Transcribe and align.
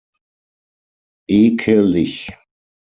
Ekelig! 1.39 2.15